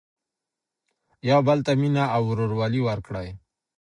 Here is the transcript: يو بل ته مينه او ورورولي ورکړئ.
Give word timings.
يو 1.29 1.39
بل 1.47 1.59
ته 1.65 1.71
مينه 1.81 2.03
او 2.15 2.21
ورورولي 2.29 2.81
ورکړئ. 2.83 3.29